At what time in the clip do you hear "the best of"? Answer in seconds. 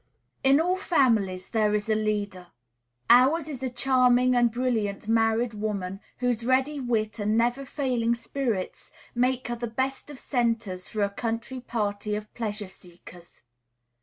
9.55-10.17